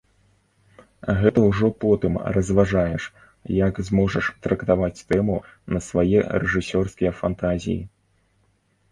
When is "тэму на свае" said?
5.13-6.19